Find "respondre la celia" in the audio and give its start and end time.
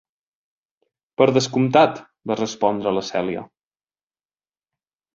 2.41-3.47